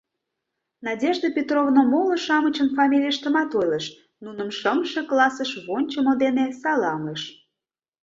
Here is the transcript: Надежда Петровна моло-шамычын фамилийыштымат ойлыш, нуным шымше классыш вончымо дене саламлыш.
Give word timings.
Надежда 0.87 1.27
Петровна 1.35 1.81
моло-шамычын 1.91 2.69
фамилийыштымат 2.77 3.49
ойлыш, 3.59 3.85
нуным 4.23 4.49
шымше 4.59 5.01
классыш 5.09 5.51
вончымо 5.67 6.13
дене 6.23 6.45
саламлыш. 6.61 7.21